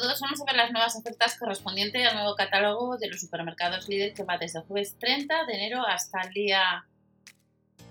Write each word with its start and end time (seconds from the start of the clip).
todos, 0.00 0.20
vamos 0.20 0.40
a 0.40 0.44
ver 0.44 0.56
las 0.56 0.72
nuevas 0.72 0.96
ofertas 0.96 1.38
correspondientes 1.38 2.06
al 2.06 2.16
nuevo 2.16 2.34
catálogo 2.34 2.96
de 2.96 3.08
los 3.08 3.20
supermercados 3.20 3.88
líder 3.88 4.12
que 4.12 4.24
va 4.24 4.38
desde 4.38 4.60
jueves 4.62 4.96
30 4.98 5.44
de 5.46 5.54
enero 5.54 5.86
hasta 5.86 6.20
el 6.22 6.32
día 6.32 6.84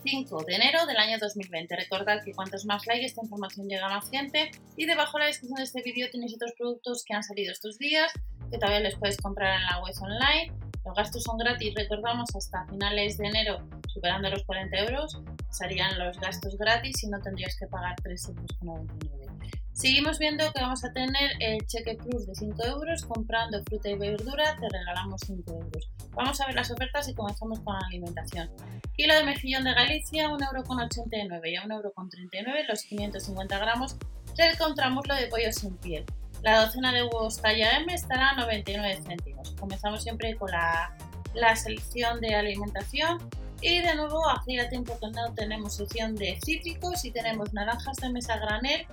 5 0.04 0.44
de 0.44 0.55
enero 0.55 0.86
del 0.86 0.97
año 0.97 1.18
2020. 1.18 1.76
Recordad 1.76 2.21
que 2.24 2.34
cuantos 2.34 2.66
más 2.66 2.86
likes 2.88 3.05
esta 3.05 3.21
información 3.24 3.70
llega 3.70 3.86
a 3.86 3.89
más 3.89 4.10
gente 4.10 4.52
y 4.76 4.86
debajo 4.86 5.18
en 5.18 5.21
la 5.21 5.28
descripción 5.28 5.58
de 5.58 5.63
este 5.63 5.81
vídeo 5.81 6.10
tenéis 6.12 6.36
otros 6.36 6.52
productos 6.58 7.04
que 7.05 7.13
han 7.13 7.24
salido 7.24 7.53
estos 7.53 7.78
días 7.78 8.12
que 8.51 8.58
todavía 8.58 8.81
les 8.81 8.96
podéis 8.96 9.17
comprar 9.17 9.60
en 9.60 9.65
la 9.65 9.81
web 9.81 9.96
online. 10.01 10.51
Los 10.85 10.96
gastos 10.96 11.24
son 11.24 11.38
gratis, 11.38 11.74
recordamos, 11.76 12.35
hasta 12.35 12.67
finales 12.67 13.17
de 13.17 13.28
enero, 13.28 13.65
superando 13.88 14.29
los 14.29 14.44
40 14.44 14.78
euros, 14.79 15.22
serían 15.49 15.97
los 15.97 16.20
gastos 16.20 16.58
gratis 16.58 17.02
y 17.04 17.08
no 17.08 17.22
tendrías 17.22 17.55
que 17.58 17.67
pagar 17.67 17.95
3,99 18.04 19.23
euros. 19.23 19.62
Seguimos 19.73 20.20
viendo 20.20 20.44
que 20.53 20.62
vamos 20.62 20.84
a 20.85 20.94
tener 20.94 21.31
el 21.39 21.66
cheque 21.66 21.95
plus 21.95 22.27
de 22.27 22.35
5 22.35 22.63
euros. 22.66 23.03
Comprando 23.05 23.61
fruta 23.63 23.89
y 23.89 23.98
verdura 23.98 24.55
te 24.59 24.70
regalamos 24.70 25.21
5 25.25 25.52
euros. 25.52 25.89
Vamos 26.11 26.39
a 26.39 26.45
ver 26.45 26.55
las 26.55 26.70
ofertas 26.70 27.09
y 27.09 27.15
comenzamos 27.15 27.59
con 27.61 27.73
la 27.73 27.88
alimentación. 27.88 28.51
Kilo 28.95 29.15
de 29.15 29.23
mejillón 29.23 29.63
de 29.63 29.73
Galicia, 29.73 30.29
1,89€ 30.29 31.49
y 31.49 31.55
a 31.55 31.63
1,39€ 31.63 32.67
los 32.70 32.84
550 32.84 33.57
gramos 33.57 33.98
del 34.38 34.55
contramuslo 34.57 35.15
de 35.15 35.27
pollo 35.27 35.51
sin 35.51 35.76
piel. 35.77 36.05
La 36.43 36.65
docena 36.65 36.93
de 36.93 37.03
huevos 37.03 37.41
talla 37.41 37.77
M 37.77 37.91
estará 37.93 38.29
a 38.29 38.35
99 38.35 39.01
céntimos. 39.03 39.51
Comenzamos 39.59 40.03
siempre 40.03 40.35
con 40.35 40.51
la, 40.51 40.95
la 41.34 41.55
selección 41.55 42.21
de 42.21 42.35
alimentación 42.35 43.17
y 43.63 43.79
de 43.79 43.95
nuevo, 43.95 44.29
hacía 44.29 44.67
tiempo 44.67 44.99
que 44.99 45.07
no 45.12 45.34
tenemos 45.34 45.76
sección 45.77 46.15
de 46.15 46.37
cítricos 46.43 47.05
y 47.05 47.12
tenemos 47.12 47.53
naranjas 47.53 47.95
de 47.95 48.09
mesa 48.09 48.37
granel 48.37 48.85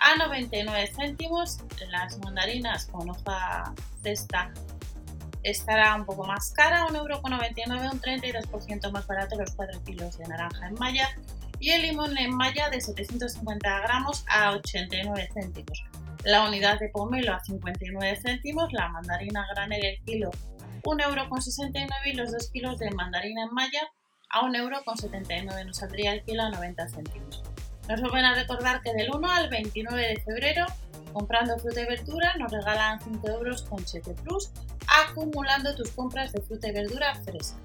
a 0.00 0.16
99 0.16 0.90
céntimos. 0.94 1.58
Las 1.90 2.18
mandarinas 2.18 2.86
con 2.86 3.10
hoja 3.10 3.74
cesta 4.02 4.52
estará 5.42 5.94
un 5.94 6.04
poco 6.04 6.24
más 6.24 6.50
cara, 6.50 6.86
1,99€, 6.88 7.92
un 7.92 8.00
32% 8.00 8.90
más 8.90 9.06
barato 9.06 9.36
los 9.36 9.52
4 9.52 9.84
kilos 9.84 10.18
de 10.18 10.26
naranja 10.26 10.66
en 10.66 10.74
malla 10.74 11.08
y 11.60 11.70
el 11.70 11.82
limón 11.82 12.16
en 12.18 12.34
malla 12.34 12.68
de 12.68 12.80
750 12.80 13.80
gramos 13.80 14.24
a 14.28 14.52
89 14.52 15.28
céntimos. 15.32 15.84
La 16.24 16.46
unidad 16.46 16.78
de 16.80 16.88
pomelo 16.88 17.34
a 17.34 17.40
59 17.40 18.18
céntimos, 18.20 18.72
la 18.72 18.88
mandarina 18.88 19.46
granel 19.54 19.84
el 19.84 20.04
kilo 20.04 20.30
1,69€ 20.82 21.88
y 22.06 22.12
los 22.14 22.32
2 22.32 22.50
kilos 22.50 22.78
de 22.78 22.90
mandarina 22.90 23.44
en 23.44 23.54
malla 23.54 23.82
a 24.30 24.42
1,79€. 24.42 25.66
Nos 25.66 25.76
saldría 25.76 26.12
el 26.12 26.24
kilo 26.24 26.42
a 26.42 26.50
90 26.50 26.88
céntimos. 26.88 27.42
Nos 27.88 28.00
vuelven 28.00 28.24
a 28.24 28.34
recordar 28.34 28.82
que 28.82 28.92
del 28.92 29.14
1 29.14 29.30
al 29.30 29.48
29 29.48 30.02
de 30.08 30.20
febrero, 30.20 30.66
comprando 31.12 31.56
fruta 31.58 31.82
y 31.82 31.86
verdura, 31.86 32.34
nos 32.36 32.50
regalan 32.50 33.00
5 33.00 33.28
euros 33.28 33.62
con 33.62 33.84
Cheque 33.84 34.12
Plus, 34.24 34.50
acumulando 34.88 35.74
tus 35.74 35.90
compras 35.92 36.32
de 36.32 36.42
fruta 36.42 36.68
y 36.68 36.72
verdura 36.72 37.14
fresca. 37.14 37.58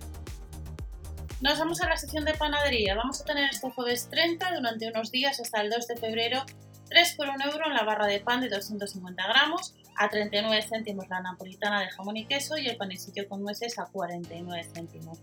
Nos 1.41 1.57
vamos 1.57 1.81
a 1.81 1.89
la 1.89 1.97
sección 1.97 2.23
de 2.23 2.35
panadería. 2.35 2.93
Vamos 2.93 3.19
a 3.21 3.25
tener 3.25 3.49
este 3.49 3.71
jueves 3.71 4.09
30 4.11 4.53
durante 4.53 4.87
unos 4.87 5.09
días 5.09 5.39
hasta 5.39 5.61
el 5.61 5.71
2 5.71 5.87
de 5.87 5.97
febrero 5.97 6.45
3 6.91 7.15
por 7.15 7.29
1 7.29 7.45
euro 7.45 7.67
en 7.67 7.73
la 7.73 7.83
barra 7.83 8.05
de 8.05 8.19
pan 8.19 8.41
de 8.41 8.49
250 8.49 9.27
gramos, 9.27 9.73
a 9.97 10.09
39 10.09 10.61
céntimos 10.61 11.07
la 11.09 11.21
napolitana 11.21 11.79
de 11.79 11.89
jamón 11.89 12.17
y 12.17 12.25
queso 12.25 12.57
y 12.57 12.67
el 12.67 12.77
panecillo 12.77 13.27
con 13.27 13.41
nueces 13.41 13.79
a 13.79 13.85
49 13.85 14.67
céntimos. 14.71 15.19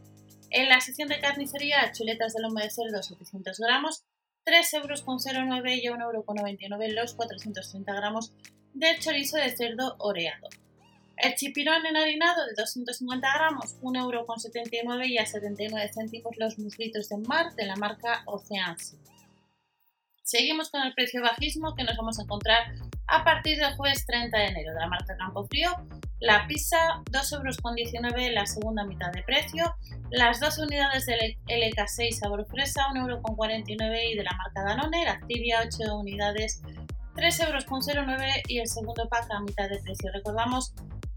En 0.51 0.69
la 0.71 0.81
sección 0.81 1.09
de 1.09 1.21
carnicería, 1.21 1.93
chuletas 1.93 2.33
de 2.33 2.41
lomo 2.41 2.59
de 2.59 2.71
cerdo 2.71 3.03
700 3.03 3.61
gramos 3.61 4.05
3,09 4.49 4.77
euros 4.77 5.03
y 5.03 5.89
1,99 5.89 6.71
euros 6.71 6.95
los 6.95 7.15
430 7.15 7.95
gramos 7.95 8.33
de 8.73 8.99
chorizo 8.99 9.37
de 9.37 9.55
cerdo 9.55 9.97
oreado. 9.99 10.49
El 11.19 11.35
chipirón 11.35 11.85
enharinado 11.85 12.47
de 12.47 12.55
250 12.57 13.29
gramos, 13.35 13.77
1,79 13.83 14.79
euro 14.83 15.05
y 15.05 15.19
a 15.19 15.27
79 15.27 15.91
céntimos 15.93 16.35
los 16.39 16.59
muslitos 16.59 17.11
de 17.11 17.19
mar 17.19 17.55
de 17.57 17.67
la 17.67 17.77
marca 17.77 18.23
Oceansi. 18.25 18.97
Seguimos 20.29 20.69
con 20.69 20.83
el 20.83 20.93
precio 20.93 21.23
bajismo 21.23 21.75
que 21.75 21.85
nos 21.85 21.97
vamos 21.97 22.19
a 22.19 22.23
encontrar 22.25 22.75
a 23.07 23.25
partir 23.25 23.57
del 23.57 23.75
jueves 23.77 24.05
30 24.05 24.37
de 24.37 24.45
enero 24.45 24.75
de 24.75 24.81
la 24.81 24.87
marca 24.87 25.17
Campo 25.17 25.47
Frío. 25.47 25.71
La 26.21 26.47
pizza 26.47 26.77
2,19 27.11 28.13
euros 28.13 28.35
la 28.35 28.45
segunda 28.45 28.85
mitad 28.85 29.11
de 29.11 29.23
precio 29.23 29.75
las 30.11 30.39
dos 30.39 30.59
unidades 30.59 31.07
del 31.07 31.39
LK6 31.47 32.13
sabor 32.13 32.47
fresa, 32.47 32.89
1,49€ 32.93 34.11
y 34.11 34.17
de 34.17 34.23
la 34.23 34.37
marca 34.37 34.65
Danone, 34.65 35.07
la 35.07 35.13
Activia 35.13 35.61
8 35.65 35.97
unidades, 35.97 36.61
3,09€ 37.15 38.43
y 38.49 38.59
el 38.59 38.69
segundo 38.69 39.09
pack 39.09 39.31
a 39.31 39.41
mitad 39.41 39.71
de 39.71 39.79
precio. 39.79 40.11
Recordamos 40.13 40.75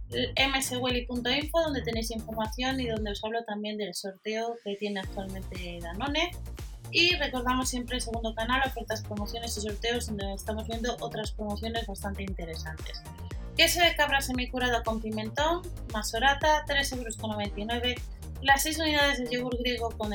mswelly.info 0.10 1.62
donde 1.62 1.82
tenéis 1.82 2.12
información 2.12 2.80
y 2.80 2.88
donde 2.88 3.12
os 3.12 3.22
hablo 3.26 3.44
también 3.44 3.78
del 3.78 3.94
sorteo 3.94 4.56
que 4.64 4.78
tiene 4.78 5.02
actualmente 5.02 5.80
Danone. 5.82 6.32
Y 6.92 7.16
recordamos 7.16 7.70
siempre 7.70 7.98
el 7.98 8.02
segundo 8.02 8.34
canal, 8.36 8.62
ofertas, 8.66 9.02
promociones 9.02 9.58
y 9.58 9.62
sorteos, 9.62 10.08
donde 10.08 10.34
estamos 10.34 10.68
viendo 10.68 10.96
otras 11.00 11.32
promociones 11.32 11.88
bastante 11.88 12.24
interesantes. 12.24 13.02
Queso 13.56 13.82
de 13.82 13.96
cabra 13.96 14.22
semicurado 14.22 14.84
con 14.84 15.02
pimentón, 15.02 15.62
masorata, 15.94 16.66
3,99€ 16.66 17.96
las 18.42 18.64
6 18.64 18.80
unidades 18.80 19.20
de 19.20 19.30
yogur 19.30 19.56
griego 19.60 19.92
con 19.98 20.12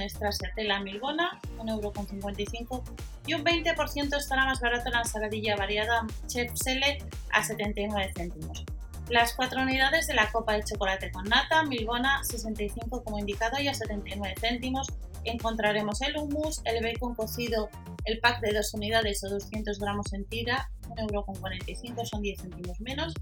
tela 0.56 0.80
milbona, 0.80 1.40
1,55€ 1.58 2.82
y 3.26 3.34
un 3.34 3.44
20% 3.44 4.16
estará 4.16 4.44
más 4.44 4.60
barato 4.60 4.90
la 4.90 5.00
ensaladilla 5.00 5.56
variada 5.56 6.04
Chef 6.26 6.50
Sele 6.54 6.98
a 7.30 7.44
79 7.44 8.12
céntimos. 8.16 8.64
Las 9.08 9.32
4 9.34 9.62
unidades 9.62 10.08
de 10.08 10.14
la 10.14 10.32
copa 10.32 10.54
de 10.54 10.64
chocolate 10.64 11.12
con 11.12 11.24
nata, 11.24 11.62
milbona, 11.62 12.24
65 12.24 13.04
como 13.04 13.20
indicado 13.20 13.60
y 13.60 13.68
a 13.68 13.74
79 13.74 14.34
céntimos. 14.40 14.88
Encontraremos 15.26 16.00
el 16.02 16.16
hummus, 16.16 16.62
el 16.64 16.82
bacon 16.82 17.14
cocido, 17.14 17.68
el 18.04 18.20
pack 18.20 18.40
de 18.40 18.54
2 18.54 18.74
unidades 18.74 19.22
o 19.24 19.28
200 19.28 19.78
gramos 19.78 20.12
en 20.12 20.24
tira, 20.26 20.70
1,45€, 20.88 22.04
son 22.04 22.22
10 22.22 22.40
céntimos 22.40 22.80
menos. 22.80 23.12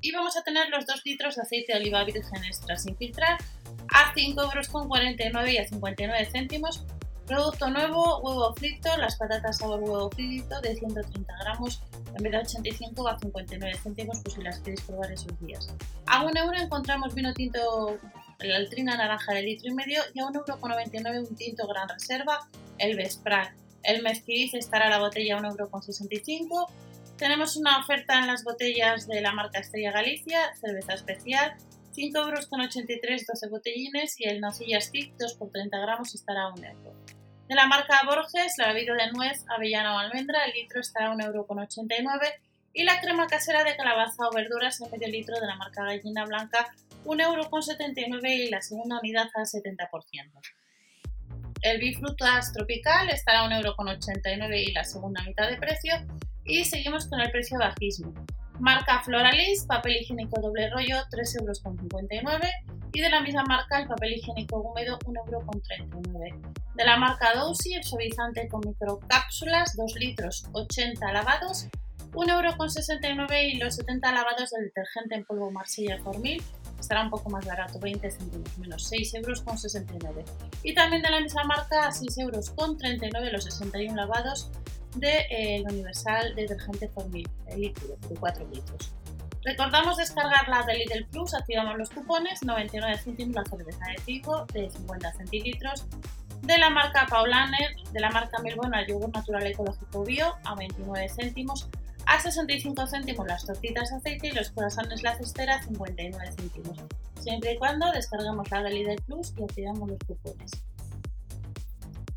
Y 0.00 0.12
vamos 0.12 0.36
a 0.36 0.42
tener 0.42 0.68
los 0.68 0.86
2 0.86 1.02
litros 1.04 1.36
de 1.36 1.42
aceite 1.42 1.72
de 1.72 1.78
oliva 1.78 2.04
virgen 2.04 2.44
extra 2.44 2.76
sin 2.76 2.96
filtrar 2.96 3.38
a 3.94 4.14
5,49 4.14 5.26
euros 5.26 5.50
y 5.50 5.58
a 5.58 5.66
59 5.66 6.28
céntimos. 6.30 6.84
Producto 7.26 7.70
nuevo, 7.70 8.20
huevo 8.20 8.52
frito, 8.54 8.94
las 8.98 9.16
patatas 9.16 9.56
sabor 9.56 9.80
huevo 9.80 10.10
frito 10.10 10.60
de 10.60 10.76
130 10.76 11.32
gramos 11.40 11.80
en 12.14 12.22
vez 12.22 12.32
de 12.32 12.38
85 12.38 13.08
a 13.08 13.18
59 13.18 13.78
céntimos, 13.82 14.20
pues 14.22 14.34
si 14.34 14.42
las 14.42 14.58
queréis 14.60 14.82
probar 14.82 15.10
esos 15.10 15.40
días. 15.40 15.74
A 16.06 16.22
un 16.22 16.36
euro 16.36 16.58
encontramos 16.58 17.14
vino 17.14 17.32
tinto, 17.32 17.98
la 18.40 18.56
altrina 18.56 18.96
naranja 18.96 19.32
de 19.32 19.42
litro 19.42 19.70
y 19.70 19.74
medio 19.74 20.02
y 20.12 20.20
a 20.20 20.24
1,99 20.24 21.06
euro 21.06 21.28
un 21.28 21.36
tinto 21.36 21.66
gran 21.66 21.88
reserva, 21.88 22.48
el 22.78 22.96
Vespral. 22.96 23.54
El 23.82 24.02
mezquiriz 24.02 24.54
estará 24.54 24.88
la 24.88 24.98
botella 24.98 25.38
a 25.38 25.40
1,65 25.40 26.40
euro. 26.40 26.66
Tenemos 27.16 27.56
una 27.56 27.78
oferta 27.78 28.18
en 28.18 28.26
las 28.26 28.42
botellas 28.42 29.06
de 29.06 29.20
la 29.20 29.32
marca 29.32 29.60
Estrella 29.60 29.92
Galicia, 29.92 30.54
cerveza 30.56 30.94
especial, 30.94 31.54
5 31.92 32.18
euros 32.18 32.46
con 32.46 32.60
83, 32.60 33.26
12 33.26 33.48
botellines 33.48 34.20
y 34.20 34.24
el 34.24 34.40
nocilla 34.40 34.80
stick 34.80 35.14
2 35.16 35.34
por 35.34 35.50
30 35.50 35.78
gramos 35.78 36.14
estará 36.14 36.44
a 36.44 36.54
1 36.54 36.66
euro. 36.66 36.92
De 37.48 37.54
la 37.54 37.66
marca 37.66 38.00
Borges, 38.04 38.54
la 38.58 38.72
bebida 38.72 38.94
de 38.94 39.12
nuez, 39.12 39.44
avellana 39.48 39.94
o 39.94 39.98
almendra, 39.98 40.44
el 40.46 40.54
litro 40.54 40.80
estará 40.80 41.08
a 41.08 41.12
1 41.12 41.24
euro 41.24 41.46
con 41.46 41.58
89 41.58 42.40
y 42.72 42.82
la 42.82 43.00
crema 43.00 43.26
casera 43.28 43.62
de 43.62 43.76
calabaza 43.76 44.26
o 44.28 44.34
verduras 44.34 44.80
en 44.80 44.90
medio 44.90 45.08
litro 45.08 45.38
de 45.38 45.46
la 45.46 45.54
marca 45.56 45.84
Gallina 45.84 46.24
Blanca 46.24 46.74
1 47.04 47.22
euro 47.22 47.50
con 47.50 47.62
79 47.62 48.34
y 48.34 48.50
la 48.50 48.62
segunda 48.62 48.98
unidad 48.98 49.28
al 49.34 49.44
70%. 49.44 49.88
El 51.62 51.78
bifrutas 51.78 52.52
tropical 52.52 53.08
estará 53.08 53.40
a 53.40 53.46
1 53.46 53.56
euro 53.56 53.74
con 53.76 53.88
89 53.88 54.62
y 54.62 54.72
la 54.72 54.84
segunda 54.84 55.22
mitad 55.22 55.48
de 55.48 55.56
precio 55.56 55.94
y 56.44 56.64
seguimos 56.64 57.06
con 57.08 57.20
el 57.20 57.30
precio 57.30 57.58
bajismo. 57.58 58.12
Marca 58.60 59.02
Floralis, 59.02 59.64
papel 59.66 59.96
higiénico 59.96 60.40
doble 60.40 60.70
rollo, 60.70 60.96
3,59 61.10 62.06
euros. 62.10 62.50
Y 62.92 63.00
de 63.00 63.10
la 63.10 63.20
misma 63.20 63.42
marca, 63.48 63.80
el 63.80 63.88
papel 63.88 64.12
higiénico 64.12 64.58
húmedo, 64.60 64.98
1,39 65.00 66.28
euros. 66.30 66.52
De 66.76 66.84
la 66.84 66.96
marca 66.96 67.34
Dousi, 67.34 67.74
el 67.74 67.82
suavizante 67.82 68.46
con 68.48 68.60
microcápsulas, 68.64 69.74
2 69.76 69.94
litros, 69.96 70.44
80 70.52 71.12
lavados, 71.12 71.66
1,69 72.12 73.10
euros. 73.10 73.32
Y 73.32 73.56
los 73.56 73.74
70 73.74 74.12
lavados 74.12 74.50
del 74.50 74.66
detergente 74.66 75.16
en 75.16 75.24
polvo 75.24 75.50
Marsella 75.50 75.98
Formil 75.98 76.40
estará 76.80 77.02
un 77.02 77.10
poco 77.10 77.30
más 77.30 77.44
barato, 77.46 77.78
20 77.78 78.10
céntimos 78.10 78.58
menos, 78.58 78.90
6,69 78.90 79.16
euros. 79.16 80.32
Y 80.62 80.74
también 80.74 81.02
de 81.02 81.10
la 81.10 81.20
misma 81.20 81.44
marca, 81.44 81.90
6,39 81.90 82.20
euros 82.20 83.32
los 83.32 83.44
61 83.44 83.94
lavados 83.94 84.50
de, 84.96 85.64
Universal 85.68 86.34
Detergente 86.34 86.88
Formil, 86.88 87.28
el 87.46 87.60
líquido, 87.60 87.96
de 88.08 88.14
4 88.14 88.46
litros. 88.52 88.92
Recordamos 89.42 89.98
descargar 89.98 90.48
la 90.48 90.62
de 90.62 90.74
Lidl 90.74 91.06
Plus, 91.10 91.34
activamos 91.34 91.76
los 91.76 91.90
cupones, 91.90 92.42
99 92.42 92.98
céntimos 92.98 93.34
la 93.34 93.44
cerveza 93.44 93.84
de 93.86 94.02
Tigo 94.04 94.46
de 94.46 94.70
50 94.70 95.12
centilitros, 95.12 95.86
de 96.42 96.58
la 96.58 96.70
marca 96.70 97.06
Paulaner, 97.08 97.74
de 97.92 98.00
la 98.00 98.10
marca 98.10 98.38
Milbona, 98.42 98.86
yogur 98.86 99.10
natural 99.12 99.46
ecológico 99.46 100.04
bio 100.04 100.34
a 100.44 100.54
29 100.54 101.08
céntimos, 101.08 101.68
a 102.06 102.20
65 102.20 102.86
céntimos 102.86 103.26
las 103.26 103.44
tortitas 103.44 103.90
de 103.90 103.96
aceite 103.96 104.28
y 104.28 104.32
los 104.32 104.50
croissants 104.50 105.02
la 105.02 105.16
cestera 105.16 105.56
a 105.56 105.62
59 105.62 106.32
céntimos, 106.36 106.78
siempre 107.20 107.52
y 107.52 107.58
cuando 107.58 107.90
descarguemos 107.92 108.50
la 108.50 108.62
del 108.62 109.02
Plus 109.06 109.32
y 109.36 109.42
activemos 109.42 109.88
los 109.88 109.98
cupones. 110.06 110.50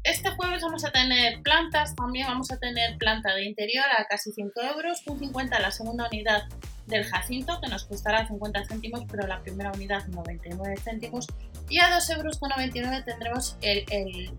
Este 0.04 0.30
jueves 0.32 0.62
vamos 0.62 0.86
a 0.86 0.92
tener 0.92 1.42
plantas, 1.42 1.94
también 1.96 2.28
vamos 2.28 2.50
a 2.52 2.58
tener 2.58 2.98
planta 2.98 3.36
de 3.36 3.44
interior 3.44 3.86
a 3.98 4.06
casi 4.06 4.32
5 4.32 4.62
euros, 4.62 5.04
un 5.06 5.20
50 5.20 5.60
la 5.60 5.72
segunda 5.72 6.08
unidad 6.08 6.44
del 6.86 7.04
Jacinto, 7.04 7.60
que 7.62 7.70
nos 7.70 7.84
costará 7.84 8.26
50 8.26 8.66
céntimos, 8.66 9.04
pero 9.12 9.28
la 9.28 9.42
primera 9.42 9.72
unidad 9.74 10.08
99 10.08 10.76
céntimos, 10.82 11.28
y 11.70 11.80
a 11.80 11.90
2,99 11.90 12.16
euros 12.16 13.06
tendremos 13.06 13.58
el, 13.62 13.84
el 13.90 14.32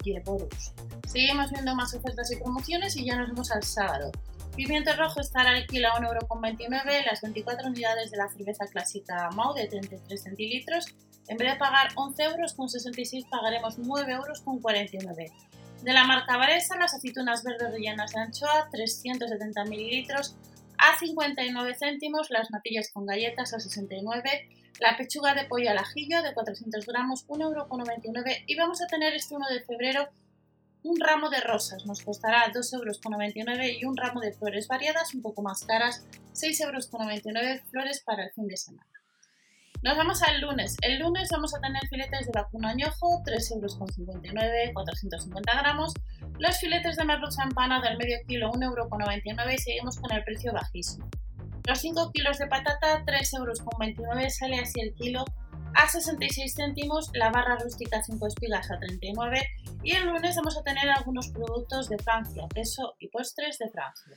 Seguimos 1.06 1.50
viendo 1.50 1.75
más 1.75 1.93
ofertas 1.95 2.33
y 2.33 2.37
promociones 2.37 2.97
y 2.97 3.05
ya 3.05 3.17
nos 3.17 3.29
vemos 3.29 3.50
al 3.50 3.62
sábado. 3.62 4.11
Pimiento 4.59 4.93
rojo 4.97 5.21
estará 5.21 5.51
al 5.51 5.69
kilo 5.69 5.87
a 5.87 6.01
1,29€, 6.01 7.05
las 7.07 7.21
24 7.23 7.69
unidades 7.69 8.11
de 8.11 8.17
la 8.17 8.29
cerveza 8.29 8.67
clásica 8.67 9.31
Mau 9.31 9.55
de 9.55 9.69
33 9.69 10.21
centilitros. 10.21 10.87
En 11.29 11.37
vez 11.37 11.53
de 11.53 11.59
pagar 11.61 11.91
11 11.95 12.25
euros 12.25 12.55
con 12.55 12.69
66 12.69 13.27
pagaremos 13.31 13.79
9 13.79 14.13
euros 14.13 14.41
con 14.41 14.59
49. 14.59 15.31
De 15.85 15.93
la 15.93 16.03
marca 16.03 16.37
Varesa, 16.37 16.77
las 16.77 16.93
aceitunas 16.93 17.45
verdes 17.45 17.71
rellenas 17.71 18.11
de 18.11 18.21
anchoa, 18.21 18.69
370 18.73 19.65
mililitros 19.67 20.35
a 20.77 20.99
59 20.99 21.77
céntimos, 21.79 22.29
las 22.31 22.51
natillas 22.51 22.91
con 22.93 23.07
galletas 23.07 23.55
a 23.55 23.61
69, 23.61 24.49
la 24.81 24.97
pechuga 24.97 25.35
de 25.35 25.45
pollo 25.45 25.71
al 25.71 25.79
ajillo 25.79 26.21
de 26.21 26.35
400 26.35 26.85
gramos, 26.85 27.29
1,99 27.29 28.07
euros 28.07 28.37
y 28.49 28.57
vamos 28.57 28.83
a 28.83 28.89
tener 28.89 29.15
este 29.15 29.37
1 29.37 29.47
de 29.51 29.61
febrero 29.61 30.09
un 30.88 30.99
ramo 30.99 31.29
de 31.29 31.40
rosas, 31.40 31.85
nos 31.85 32.02
costará 32.02 32.50
2,99 32.52 32.73
euros 32.75 33.00
y 33.79 33.85
un 33.85 33.96
ramo 33.96 34.20
de 34.20 34.32
flores 34.32 34.67
variadas, 34.69 35.14
un 35.14 35.20
poco 35.20 35.43
más 35.43 35.64
caras, 35.64 36.06
6,99 36.32 36.64
euros 36.64 36.88
flores 37.70 38.02
para 38.05 38.25
el 38.25 38.32
fin 38.32 38.49
de 38.49 38.56
semana. 38.56 38.87
Nos 39.82 39.96
vamos 39.96 40.23
al 40.23 40.40
lunes. 40.40 40.76
El 40.81 40.99
lunes 40.99 41.29
vamos 41.31 41.55
a 41.55 41.61
tener 41.61 41.87
filetes 41.88 42.26
de 42.26 42.32
vacuno 42.35 42.69
añojo, 42.69 43.23
3,59 43.23 43.55
euros, 43.55 43.75
450 44.75 45.58
gramos. 45.61 45.93
Los 46.38 46.58
filetes 46.58 46.96
de 46.96 47.05
merluza 47.05 47.44
empanada 47.44 47.88
del 47.88 47.99
medio 47.99 48.17
kilo, 48.26 48.50
1,99 48.50 49.40
euros 49.40 49.55
y 49.55 49.58
seguimos 49.58 49.96
con 49.99 50.11
el 50.11 50.25
precio 50.25 50.52
bajísimo. 50.52 51.08
Los 51.64 51.81
5 51.81 52.12
kilos 52.12 52.38
de 52.38 52.46
patata, 52.46 53.05
3,29 53.05 53.99
euros, 54.00 54.37
sale 54.37 54.58
así 54.58 54.81
el 54.81 54.94
kilo 54.94 55.25
a 55.79 55.89
66 55.89 56.55
céntimos, 56.55 57.11
la 57.15 57.31
barra 57.31 57.57
rústica 57.57 58.03
5 58.03 58.27
espigas 58.27 58.69
a 58.71 58.79
39 58.81 59.49
y 59.85 59.93
el 59.95 60.07
lunes 60.07 60.35
vamos 60.35 60.59
a 60.59 60.63
tener 60.63 60.91
algunos 60.91 61.29
productos 61.29 61.89
de 61.89 61.97
Francia, 61.99 62.49
queso 62.53 62.97
y 62.99 63.09
postres 63.09 63.59
de 63.59 63.71
Francia. 63.71 64.13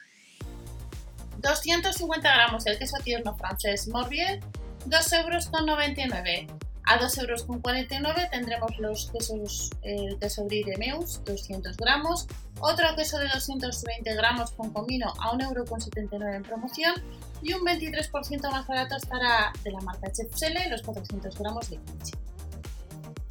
250 1.37 2.33
gramos 2.33 2.63
del 2.63 2.79
queso 2.79 2.97
tierno 3.03 3.35
francés 3.35 3.87
Morbier, 3.87 4.39
2,99 4.87 6.39
euros. 6.39 6.70
A 6.91 6.99
2,49 6.99 8.05
euros 8.05 8.29
tendremos 8.31 8.77
los 8.77 9.09
quesos, 9.11 9.69
el 9.81 10.19
queso 10.19 10.43
brie 10.43 10.65
de 10.65 10.75
Meus, 10.77 11.23
200 11.23 11.77
gramos, 11.77 12.27
otro 12.59 12.85
queso 12.97 13.17
de 13.17 13.29
220 13.29 14.13
gramos 14.13 14.51
con 14.51 14.73
comino 14.73 15.13
a 15.21 15.31
1,79 15.31 15.45
euros 15.45 16.35
en 16.35 16.43
promoción 16.43 16.93
y 17.41 17.53
un 17.53 17.61
23% 17.61 18.51
más 18.51 18.67
barato 18.67 18.97
estará 18.97 19.53
de 19.63 19.71
la 19.71 19.79
marca 19.79 20.11
Chef 20.11 20.27
los 20.69 20.81
400 20.81 21.39
gramos 21.39 21.69
de 21.69 21.77
kimchi. 21.77 22.11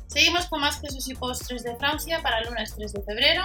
Seguimos 0.06 0.46
con 0.46 0.62
más 0.62 0.80
quesos 0.80 1.06
y 1.10 1.14
postres 1.14 1.62
de 1.62 1.76
Francia 1.76 2.22
para 2.22 2.38
el 2.38 2.48
lunes 2.48 2.74
3 2.74 2.94
de 2.94 3.02
febrero. 3.02 3.44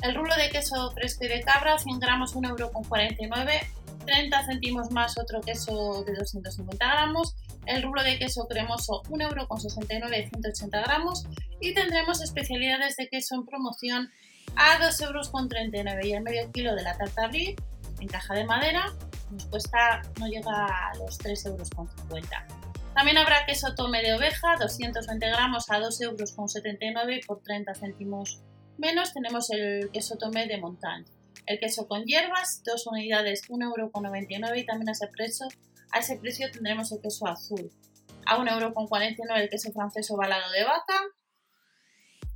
El 0.00 0.14
rulo 0.14 0.34
de 0.36 0.48
queso 0.48 0.90
fresco 0.92 1.24
de 1.24 1.42
cabra, 1.42 1.78
100 1.78 2.00
gramos, 2.00 2.34
1,49€, 2.34 3.60
30 4.06 4.46
céntimos 4.46 4.90
más 4.90 5.18
otro 5.18 5.42
queso 5.42 6.02
de 6.04 6.14
250 6.14 6.82
gramos, 6.82 7.34
el 7.66 7.82
rulo 7.82 8.02
de 8.02 8.18
queso 8.18 8.46
cremoso 8.48 9.02
1,69€, 9.08 10.30
180 10.30 10.80
gramos 10.80 11.24
y 11.60 11.74
tendremos 11.74 12.22
especialidades 12.22 12.96
de 12.96 13.08
queso 13.08 13.34
en 13.34 13.46
promoción 13.46 14.10
a 14.56 14.78
2,39€ 14.78 16.04
y 16.04 16.12
el 16.12 16.22
medio 16.22 16.50
kilo 16.52 16.74
de 16.74 16.82
la 16.82 16.96
tarta 16.96 17.28
brie 17.28 17.56
en 18.00 18.08
caja 18.08 18.34
de 18.34 18.44
madera 18.44 18.92
nos 19.30 19.46
cuesta, 19.46 20.02
no 20.18 20.26
llega 20.26 20.66
a 20.66 20.94
los 20.96 21.18
3,50€. 21.20 22.70
También 22.94 23.18
habrá 23.18 23.46
queso 23.46 23.74
tome 23.74 24.02
de 24.02 24.14
oveja, 24.14 24.56
220 24.58 25.28
gramos 25.28 25.70
a 25.70 25.78
2,79€ 25.78 27.18
y 27.18 27.26
por 27.26 27.40
30 27.42 27.74
céntimos 27.74 28.40
menos 28.78 29.12
tenemos 29.12 29.50
el 29.50 29.90
queso 29.92 30.16
tome 30.16 30.46
de 30.46 30.58
montaña. 30.58 31.04
El 31.46 31.58
queso 31.58 31.86
con 31.86 32.04
hierbas, 32.04 32.62
dos 32.64 32.86
unidades, 32.86 33.42
1,99€ 33.48 34.58
y 34.58 34.66
también 34.66 34.88
a 34.88 34.92
ese, 34.92 35.06
precio, 35.08 35.46
a 35.92 35.98
ese 35.98 36.16
precio 36.16 36.50
tendremos 36.50 36.92
el 36.92 37.00
queso 37.00 37.26
azul. 37.26 37.70
A 38.26 38.38
1,49€ 38.38 39.40
el 39.40 39.48
queso 39.48 39.72
francés 39.72 40.10
ovalado 40.10 40.50
de 40.52 40.64
vaca. 40.64 41.00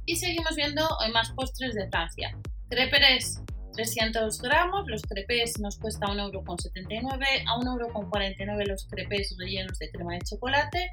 Y 0.06 0.16
seguimos 0.16 0.56
viendo 0.56 0.86
hoy 1.00 1.12
más 1.12 1.32
postres 1.32 1.74
de 1.74 1.88
Francia. 1.88 2.36
Crepes 2.68 3.40
300 3.74 4.40
gramos, 4.40 4.86
los 4.86 5.02
crepes 5.02 5.58
nos 5.60 5.78
cuesta 5.78 6.06
1,79€, 6.06 7.44
a 7.46 7.58
1,49€ 7.58 8.66
los 8.66 8.86
crepes 8.86 9.34
rellenos 9.38 9.78
de 9.78 9.90
crema 9.90 10.14
de 10.14 10.20
chocolate. 10.20 10.90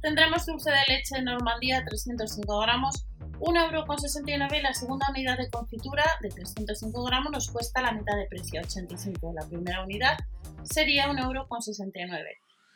Tendremos 0.00 0.44
dulce 0.44 0.70
de 0.70 0.80
leche 0.88 1.22
Normandía 1.22 1.84
305 1.86 2.60
gramos, 2.60 3.06
1,69€ 3.40 4.58
y 4.58 4.62
la 4.62 4.74
segunda 4.74 5.06
unidad 5.10 5.38
de 5.38 5.50
confitura 5.50 6.04
de 6.20 6.28
305 6.30 7.04
gramos 7.04 7.32
nos 7.32 7.50
cuesta 7.50 7.82
la 7.82 7.92
mitad 7.92 8.16
de 8.16 8.26
precio, 8.26 8.60
85. 8.60 9.32
La 9.34 9.46
primera 9.46 9.82
unidad 9.82 10.16
sería 10.62 11.08
1,69€. 11.08 12.22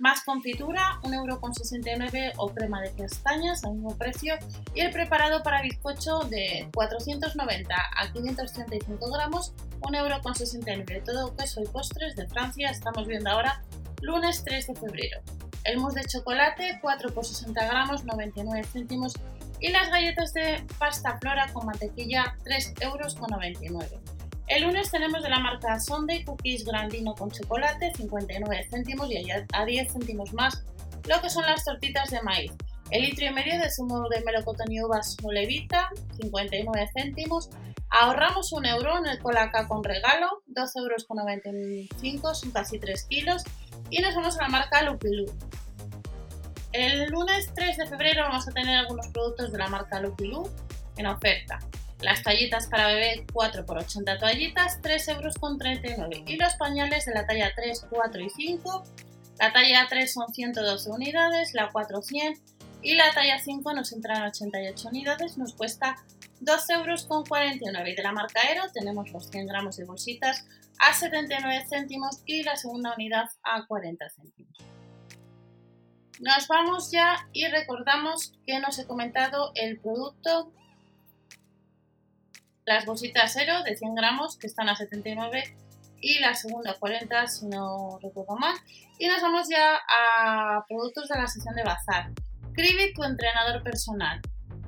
Más 0.01 0.23
confitura, 0.23 1.01
1,69€ 1.03 2.35
o 2.37 2.55
crema 2.55 2.81
de 2.81 2.93
castañas 2.93 3.65
al 3.65 3.75
mismo 3.75 3.97
precio 3.99 4.37
y 4.73 4.81
el 4.81 4.93
preparado 4.93 5.43
para 5.43 5.61
bizcocho 5.61 6.21
de 6.21 6.69
490 6.73 7.75
a 7.75 8.13
535 8.13 9.13
gramos, 9.13 9.55
1,69€. 9.81 11.05
Todo 11.05 11.35
queso 11.35 11.63
y 11.63 11.67
postres 11.67 12.15
de 12.15 12.29
Francia 12.29 12.71
estamos 12.71 13.09
viendo 13.09 13.31
ahora 13.31 13.63
lunes 14.01 14.45
3 14.45 14.69
de 14.69 14.75
febrero. 14.77 15.21
El 15.65 15.79
mousse 15.79 16.01
de 16.01 16.05
chocolate, 16.07 16.79
4 16.81 17.13
por 17.13 17.25
60 17.25 17.67
gramos, 17.67 18.05
99 18.05 18.65
céntimos 18.73 19.15
y 19.61 19.69
las 19.69 19.91
galletas 19.91 20.33
de 20.33 20.65
pasta 20.79 21.19
flora 21.21 21.49
con 21.53 21.67
mantequilla 21.67 22.37
3,99 22.45 22.83
euros. 22.83 23.17
El 24.47 24.63
lunes 24.63 24.91
tenemos 24.91 25.23
de 25.23 25.29
la 25.29 25.41
marca 25.41 25.79
Sunday 25.79 26.25
Cookies 26.25 26.65
Grandino 26.65 27.15
con 27.15 27.31
chocolate 27.31 27.93
59 27.95 28.69
céntimos 28.71 29.11
y 29.11 29.31
a 29.31 29.65
10 29.65 29.93
céntimos 29.93 30.33
más 30.33 30.65
lo 31.07 31.21
que 31.21 31.31
son 31.31 31.45
las 31.45 31.65
tortitas 31.65 32.11
de 32.11 32.23
maíz. 32.23 32.53
El 32.91 33.03
litro 33.03 33.27
y 33.27 33.31
medio 33.31 33.59
de 33.61 33.71
zumo 33.71 34.09
de 34.09 34.23
melocotón 34.23 34.73
y 34.73 34.83
uvas 34.83 35.17
Molevita 35.23 35.91
59 36.19 36.91
céntimos. 36.95 37.50
Ahorramos 37.91 38.53
un 38.53 38.65
euro 38.65 38.99
en 38.99 39.07
el 39.07 39.19
colaca 39.19 39.69
con 39.69 39.85
regalo, 39.85 40.43
2,95 40.49 42.15
euros, 42.15 42.41
son 42.41 42.50
casi 42.50 42.79
3 42.79 43.05
kilos. 43.05 43.45
Y 43.91 44.00
nos 44.00 44.15
vamos 44.15 44.38
a 44.38 44.43
la 44.43 44.49
marca 44.49 44.83
Lupilú, 44.83 45.27
el 46.73 47.07
lunes 47.07 47.51
3 47.55 47.77
de 47.77 47.87
febrero 47.87 48.25
vamos 48.25 48.47
a 48.49 48.53
tener 48.53 48.77
algunos 48.77 49.09
productos 49.09 49.53
de 49.53 49.59
la 49.59 49.69
marca 49.69 50.01
Lucky 50.01 50.27
Lu 50.27 50.51
en 50.97 51.07
oferta. 51.07 51.59
Las 52.01 52.23
toallitas 52.23 52.69
para 52.69 52.89
bebé 52.89 53.27
4 53.33 53.63
x 53.63 53.97
80 53.97 54.19
toallitas, 54.19 54.81
3,39 54.83 55.99
euros. 55.99 56.21
Y 56.27 56.37
los 56.37 56.55
pañales 56.55 57.07
de 57.07 57.15
la 57.15 57.27
talla 57.27 57.53
3, 57.57 57.87
4 57.91 58.21
y 58.21 58.31
5. 58.31 58.85
La 59.41 59.53
talla 59.53 59.87
3 59.89 60.13
son 60.13 60.33
112 60.33 60.91
unidades, 60.91 61.55
la 61.55 61.71
4 61.71 62.03
100 62.03 62.41
y 62.83 62.95
la 62.95 63.13
talla 63.13 63.39
5 63.41 63.73
nos 63.73 63.93
entran 63.93 64.23
88 64.23 64.89
unidades, 64.89 65.39
nos 65.39 65.55
cuesta 65.55 65.97
2,49 66.41 66.77
euros. 66.77 67.89
Y 67.89 67.95
de 67.95 68.03
la 68.03 68.13
marca 68.13 68.41
Aero 68.43 68.63
tenemos 68.73 69.11
los 69.11 69.29
100 69.31 69.47
gramos 69.47 69.77
de 69.77 69.85
bolsitas 69.85 70.47
a 70.79 70.95
79 70.95 71.65
céntimos 71.69 72.23
y 72.25 72.45
la 72.45 72.57
segunda 72.57 72.95
unidad 72.95 73.29
a 73.43 73.67
40 73.67 74.09
céntimos. 74.11 74.77
Nos 76.21 76.49
vamos 76.49 76.91
ya 76.91 77.29
y 77.33 77.47
recordamos 77.47 78.33
que 78.45 78.59
nos 78.59 78.79
he 78.79 78.87
comentado 78.87 79.53
el 79.55 79.79
producto, 79.79 80.53
las 82.67 82.85
bolsitas 82.87 83.33
cero 83.33 83.63
de 83.65 83.77
100 83.77 83.95
gramos 83.95 84.37
que 84.37 84.49
están 84.49 84.69
a 84.69 84.75
79 84.75 85.57
y 86.01 86.19
la 86.19 86.35
segunda 86.35 86.75
40 86.75 87.27
si 87.29 87.47
no 87.47 87.99
recuerdo 88.03 88.37
mal. 88.37 88.55
Y 88.99 89.07
nos 89.07 89.23
vamos 89.23 89.49
ya 89.49 89.77
a 89.77 90.65
productos 90.69 91.09
de 91.09 91.21
la 91.21 91.29
sesión 91.29 91.55
de 91.55 91.63
bazar. 91.63 92.11
Cribit, 92.53 92.97
tu 92.97 93.05
entrenador 93.05 93.63
personal. 93.63 94.21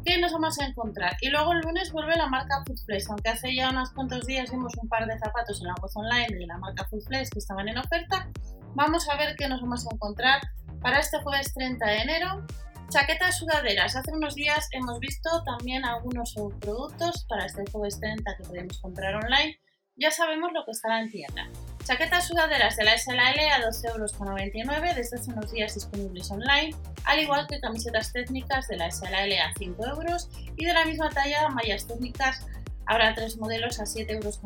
¿Qué 0.04 0.18
nos 0.18 0.32
vamos 0.32 0.58
a 0.60 0.66
encontrar? 0.66 1.16
Y 1.20 1.30
luego 1.30 1.52
el 1.52 1.60
lunes 1.60 1.90
vuelve 1.92 2.16
la 2.16 2.28
marca 2.28 2.62
Foodflex, 2.64 3.10
aunque 3.10 3.28
hace 3.28 3.54
ya 3.54 3.70
unos 3.70 3.90
cuantos 3.90 4.24
días 4.24 4.50
vimos 4.50 4.72
un 4.80 4.88
par 4.88 5.06
de 5.06 5.18
zapatos 5.18 5.60
en 5.60 5.66
la 5.66 5.74
web 5.74 5.90
online 5.94 6.38
de 6.38 6.46
la 6.46 6.58
marca 6.58 6.86
Foodflex 6.88 7.28
que 7.30 7.40
estaban 7.40 7.68
en 7.68 7.76
oferta. 7.76 8.28
Vamos 8.74 9.08
a 9.08 9.16
ver 9.16 9.34
qué 9.36 9.48
nos 9.48 9.60
vamos 9.60 9.84
a 9.86 9.94
encontrar 9.94 10.40
para 10.80 11.00
este 11.00 11.18
jueves 11.22 11.52
30 11.54 11.86
de 11.86 11.96
enero. 11.98 12.46
Chaquetas 12.88 13.38
sudaderas. 13.38 13.94
Hace 13.94 14.12
unos 14.12 14.34
días 14.34 14.68
hemos 14.72 14.98
visto 14.98 15.42
también 15.44 15.84
algunos 15.84 16.34
productos 16.60 17.24
para 17.28 17.46
este 17.46 17.64
jueves 17.70 18.00
30 18.00 18.36
que 18.36 18.42
podemos 18.42 18.78
comprar 18.80 19.14
online. 19.14 19.60
Ya 19.96 20.10
sabemos 20.10 20.50
lo 20.52 20.64
que 20.64 20.72
estará 20.72 21.00
en 21.00 21.10
tienda. 21.10 21.48
Chaquetas 21.84 22.26
sudaderas 22.26 22.76
de 22.76 22.84
la 22.84 22.96
SLL 22.96 23.38
a 23.52 23.60
12,99 23.60 24.74
euros 24.74 24.94
desde 24.96 25.18
hace 25.18 25.30
unos 25.30 25.52
días 25.52 25.74
disponibles 25.74 26.30
online, 26.30 26.74
al 27.04 27.20
igual 27.20 27.46
que 27.46 27.60
camisetas 27.60 28.12
técnicas 28.12 28.66
de 28.68 28.76
la 28.76 28.90
SLL 28.90 29.38
a 29.38 29.52
5 29.58 29.86
euros 29.86 30.28
y 30.56 30.64
de 30.64 30.72
la 30.72 30.84
misma 30.84 31.10
talla 31.10 31.48
mallas 31.48 31.86
técnicas 31.86 32.46
habrá 32.86 33.14
tres 33.14 33.36
modelos 33.36 33.78
a 33.78 33.84
7,99 33.84 34.14
euros 34.14 34.40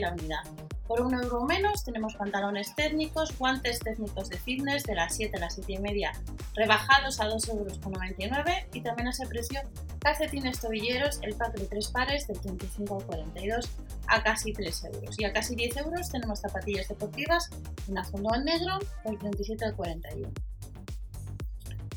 la 0.00 0.12
unidad. 0.12 0.73
Por 0.86 1.00
un 1.00 1.14
euro 1.14 1.40
menos 1.44 1.82
tenemos 1.82 2.14
pantalones 2.14 2.74
técnicos, 2.74 3.36
guantes 3.38 3.78
técnicos 3.78 4.28
de 4.28 4.38
fitness 4.38 4.82
de 4.84 4.94
las 4.94 5.16
7 5.16 5.36
a 5.36 5.40
las 5.40 5.54
7 5.54 5.72
y 5.72 5.78
media 5.78 6.12
rebajados 6.54 7.20
a 7.20 7.28
2,99 7.28 8.14
euros 8.18 8.54
y 8.72 8.82
también 8.82 9.08
a 9.08 9.10
ese 9.10 9.26
precio 9.26 9.60
calcetines 10.00 10.60
tobilleros, 10.60 11.20
el 11.22 11.34
pack 11.34 11.54
de 11.54 11.66
3 11.66 11.88
pares 11.88 12.26
del 12.26 12.38
35 12.38 12.98
al 12.98 13.06
42 13.06 13.70
a 14.08 14.22
casi 14.22 14.52
3 14.52 14.84
euros 14.92 15.18
y 15.18 15.24
a 15.24 15.32
casi 15.32 15.56
10 15.56 15.78
euros 15.78 16.10
tenemos 16.10 16.40
zapatillas 16.40 16.88
deportivas 16.88 17.48
en 17.88 17.96
azul 17.96 18.22
negro 18.44 18.78
del 19.04 19.18
37 19.18 19.64
al 19.64 19.74
41. 19.74 20.30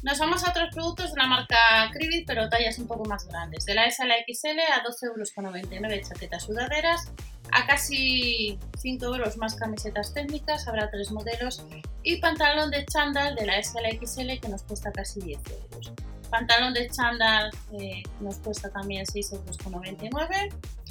Nos 0.03 0.19
vamos 0.19 0.45
a 0.45 0.51
otros 0.51 0.69
productos 0.73 1.11
de 1.11 1.21
la 1.21 1.27
marca 1.27 1.57
Cribit, 1.91 2.25
pero 2.27 2.47
tallas 2.47 2.77
un 2.77 2.87
poco 2.87 3.03
más 3.05 3.27
grandes. 3.27 3.65
De 3.65 3.73
la 3.73 3.85
S 3.85 4.01
a 4.01 4.05
la 4.05 4.15
XL 4.15 4.59
a 4.59 4.83
12,99 4.83 5.83
euros 5.83 6.07
chaquetas 6.07 6.43
sudaderas, 6.43 7.11
a 7.51 7.65
casi 7.65 8.57
5 8.79 9.05
euros 9.05 9.37
más 9.37 9.55
camisetas 9.55 10.13
técnicas, 10.13 10.67
habrá 10.67 10.89
tres 10.89 11.11
modelos, 11.11 11.63
y 12.03 12.17
pantalón 12.17 12.71
de 12.71 12.85
chándal 12.85 13.35
de 13.35 13.45
la 13.45 13.57
S 13.59 13.77
a 13.77 13.81
la 13.81 13.89
XL 13.89 14.39
que 14.39 14.49
nos 14.49 14.63
cuesta 14.63 14.91
casi 14.91 15.21
10 15.21 15.39
euros. 15.51 15.91
Pantalón 16.29 16.73
de 16.73 16.89
chándal 16.89 17.51
eh, 17.79 18.03
nos 18.19 18.37
cuesta 18.37 18.69
también 18.69 19.05
6,99 19.05 20.11
euros. 20.11 20.29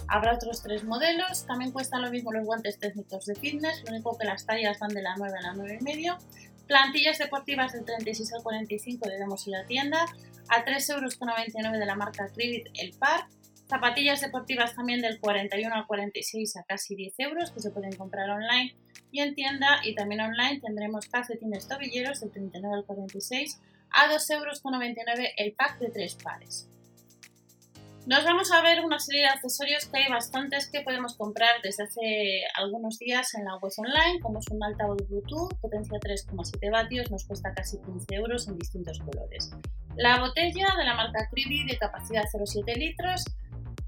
Habrá 0.09 0.35
otros 0.35 0.63
tres 0.63 0.85
modelos, 0.85 1.47
también 1.47 1.73
cuestan 1.73 2.03
lo 2.03 2.11
mismo 2.11 2.33
los 2.33 2.45
guantes 2.45 2.79
técnicos 2.79 3.27
de 3.27 3.35
fitness, 3.35 3.83
lo 3.85 3.91
único 3.91 4.17
que 4.17 4.25
las 4.25 4.47
tallas 4.47 4.79
van 4.79 4.91
de 4.91 5.03
la 5.03 5.15
9 5.17 5.37
a 5.39 5.43
la 5.43 5.53
9 5.55 5.79
y 5.81 5.85
medio 5.85 6.17
Plantillas 6.67 7.19
deportivas 7.19 7.73
del 7.73 7.85
36 7.85 8.33
al 8.35 8.43
45 8.43 9.09
de 9.09 9.19
Demos 9.19 9.47
y 9.47 9.51
la 9.51 9.65
tienda, 9.67 10.05
a 10.49 10.65
3,99 10.65 10.93
euros 10.95 11.79
de 11.79 11.87
la 11.87 11.95
marca 11.95 12.29
Cribit 12.35 12.67
el 12.75 12.93
par. 12.99 13.29
Zapatillas 13.69 14.21
deportivas 14.21 14.77
también 14.77 15.01
del 15.01 15.19
41 15.19 15.75
al 15.75 15.87
46 15.87 16.57
a 16.57 16.63
casi 16.63 16.95
10 16.95 17.15
euros 17.19 17.51
que 17.51 17.61
se 17.61 17.73
pueden 17.73 17.93
comprar 17.97 18.31
online 18.31 18.77
y 19.11 19.21
en 19.21 19.35
tienda 19.35 19.81
y 19.83 19.95
también 19.95 20.21
online 20.21 20.61
tendremos 20.61 21.09
calcetines 21.09 21.67
tobilleros 21.67 22.21
del 22.21 22.31
39 22.31 22.77
al 22.77 22.85
46 22.85 23.61
a 23.91 24.07
2,99 24.07 24.33
euros 24.35 24.63
el 25.37 25.53
pack 25.55 25.79
de 25.81 25.91
3 25.91 26.15
pares. 26.23 26.69
Nos 28.07 28.23
vamos 28.23 28.53
a 28.53 28.63
ver 28.63 28.85
una 28.85 29.01
serie 29.01 29.23
de 29.23 29.29
accesorios 29.31 29.87
que 29.87 29.99
hay 29.99 30.13
bastantes 30.13 30.71
que 30.71 30.83
podemos 30.83 31.17
comprar 31.17 31.61
desde 31.61 31.83
hace 31.83 32.43
algunos 32.55 33.01
días 33.01 33.35
en 33.35 33.45
la 33.45 33.57
web 33.57 33.73
online, 33.79 34.21
como 34.23 34.39
es 34.39 34.47
un 34.49 34.63
altavoz 34.63 34.99
Bluetooth, 35.09 35.59
potencia 35.61 35.99
3,7 35.99 36.71
vatios, 36.71 37.11
nos 37.11 37.25
cuesta 37.25 37.53
casi 37.53 37.79
15 37.79 38.15
euros 38.15 38.47
en 38.47 38.59
distintos 38.59 39.01
colores. 39.01 39.51
La 39.97 40.21
botella 40.21 40.69
de 40.79 40.85
la 40.85 40.95
marca 40.95 41.29
Cribi 41.33 41.67
de 41.67 41.79
capacidad 41.79 42.23
0,7 42.33 42.77
litros 42.77 43.25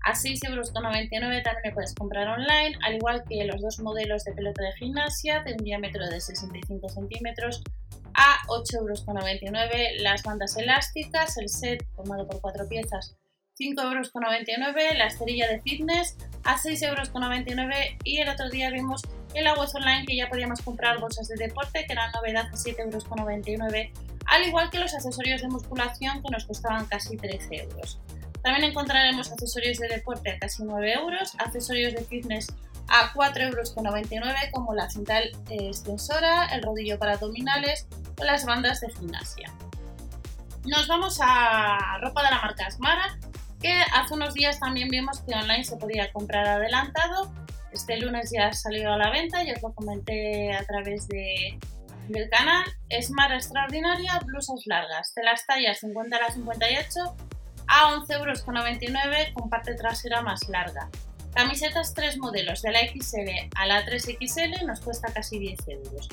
a 0.03 0.15
6,99 0.15 0.49
euros 0.51 0.73
también 0.73 1.09
le 1.65 1.73
puedes 1.73 1.95
comprar 1.95 2.29
online, 2.29 2.79
al 2.83 2.95
igual 2.95 3.25
que 3.29 3.45
los 3.45 3.61
dos 3.61 3.81
modelos 3.81 4.25
de 4.25 4.33
pelota 4.33 4.63
de 4.63 4.73
gimnasia 4.73 5.41
de 5.41 5.53
un 5.53 5.65
diámetro 5.65 6.07
de 6.09 6.21
65 6.21 6.89
centímetros 6.89 7.63
a 8.15 8.39
8,99 8.49 9.43
euros. 9.43 10.03
Las 10.03 10.23
bandas 10.23 10.57
elásticas, 10.57 11.37
el 11.39 11.49
set 11.49 11.85
formado 11.95 12.27
por 12.27 12.41
cuatro 12.41 12.69
piezas 12.69 13.17
5,99 13.59 14.69
euros, 14.69 14.99
la 14.99 15.07
esterilla 15.07 15.49
de 15.49 15.61
fitness 15.61 16.17
a 16.45 16.57
6,99 16.57 17.59
euros 17.59 17.75
y 18.05 18.19
el 18.19 18.29
otro 18.29 18.49
día 18.51 18.71
vimos 18.71 19.03
en 19.35 19.45
la 19.45 19.55
web 19.55 19.69
online 19.75 20.07
que 20.07 20.17
ya 20.17 20.29
podíamos 20.29 20.63
comprar 20.63 21.01
bolsas 21.01 21.29
de 21.29 21.37
deporte 21.37 21.85
que 21.87 21.93
eran 21.93 22.11
novedad 22.13 22.47
a 22.47 22.53
7,99 22.53 23.49
euros, 23.49 23.75
al 24.27 24.47
igual 24.47 24.71
que 24.71 24.79
los 24.79 24.95
accesorios 24.95 25.43
de 25.43 25.49
musculación 25.49 26.23
que 26.23 26.31
nos 26.31 26.45
costaban 26.45 26.87
casi 26.87 27.17
13 27.17 27.63
euros. 27.65 28.01
También 28.49 28.71
encontraremos 28.71 29.31
accesorios 29.31 29.77
de 29.77 29.89
deporte 29.89 30.31
a 30.31 30.39
casi 30.39 30.65
9 30.65 30.95
euros, 30.95 31.35
accesorios 31.37 31.93
de 31.93 32.03
fitness 32.03 32.47
a 32.89 33.13
4,99 33.13 33.43
euros 33.43 33.75
como 34.53 34.73
la 34.73 34.89
cinta 34.89 35.21
extensora, 35.51 36.47
el 36.47 36.63
rodillo 36.63 36.99
para 36.99 37.13
abdominales 37.13 37.87
o 38.19 38.25
las 38.25 38.47
bandas 38.47 38.81
de 38.81 38.89
gimnasia. 38.89 39.53
Nos 40.65 40.89
vamos 40.89 41.19
a 41.21 41.99
ropa 42.01 42.23
de 42.23 42.31
la 42.31 42.41
marca 42.41 42.65
Asmara 42.69 43.19
que 43.61 43.83
hace 43.93 44.15
unos 44.15 44.33
días 44.33 44.59
también 44.59 44.89
vimos 44.89 45.21
que 45.21 45.35
online 45.35 45.65
se 45.65 45.77
podía 45.77 46.11
comprar 46.11 46.47
adelantado. 46.47 47.31
Este 47.71 47.99
lunes 47.99 48.31
ya 48.35 48.47
ha 48.47 48.53
salido 48.55 48.95
a 48.95 48.97
la 48.97 49.11
venta, 49.11 49.45
ya 49.45 49.53
os 49.57 49.63
lo 49.63 49.75
comenté 49.75 50.55
a 50.55 50.65
través 50.65 51.07
de, 51.09 51.59
del 52.09 52.31
canal. 52.31 52.65
Smart 52.99 53.31
Extraordinaria, 53.31 54.19
blusas 54.25 54.63
largas, 54.65 55.13
de 55.15 55.23
las 55.23 55.45
tallas 55.45 55.81
50 55.81 56.17
a 56.17 56.33
58 56.33 57.29
a 57.69 57.95
11,99 57.95 58.15
euros 58.15 58.43
con 59.35 59.49
parte 59.49 59.75
trasera 59.75 60.23
más 60.23 60.49
larga. 60.49 60.89
Camisetas 61.35 61.95
3 61.95 62.19
modelos, 62.19 62.63
de 62.63 62.73
la 62.73 62.81
XL 62.81 63.51
a 63.55 63.67
la 63.67 63.87
3XL 63.87 64.67
nos 64.67 64.81
cuesta 64.81 65.13
casi 65.13 65.39
10 65.39 65.69
euros. 65.69 66.09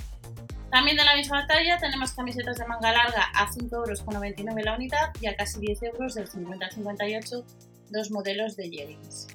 También 0.70 0.98
de 0.98 1.06
la 1.06 1.16
misma 1.16 1.48
talla 1.48 1.78
tenemos 1.78 2.12
camisetas 2.12 2.58
de 2.58 2.66
manga 2.66 2.92
larga 2.92 3.32
a 3.34 3.50
5,99 3.50 3.72
euros 3.72 4.66
la 4.66 4.76
unidad 4.76 5.12
y 5.22 5.28
a 5.28 5.36
casi 5.36 5.60
10 5.60 5.84
euros 5.84 6.16
del 6.16 6.28
50 6.28 6.66
al 6.66 6.72
58 6.72 7.46
dos 7.90 8.12
modelos 8.12 8.56
de 8.56 8.70
jeggings. 8.70 9.28